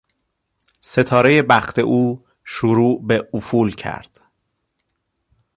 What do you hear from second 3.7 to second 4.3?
کرد.